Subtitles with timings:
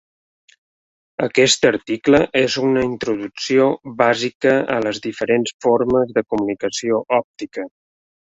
[1.25, 3.67] Aquest article és una introducció
[4.01, 7.67] bàsica a les diferents formes de comunicació òptica.